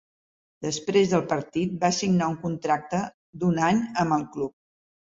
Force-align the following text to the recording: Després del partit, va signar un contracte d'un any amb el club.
Després 0.65 1.11
del 1.11 1.25
partit, 1.33 1.77
va 1.85 1.93
signar 1.99 2.31
un 2.33 2.41
contracte 2.49 3.05
d'un 3.41 3.65
any 3.71 3.87
amb 4.07 4.21
el 4.21 4.29
club. 4.37 4.59